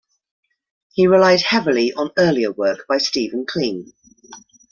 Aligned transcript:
He 0.93 1.05
relied 1.05 1.41
heavily 1.41 1.93
on 1.93 2.09
earlier 2.17 2.51
work 2.51 2.87
by 2.89 2.97
Stephen 2.97 3.45
Kleene. 3.45 3.93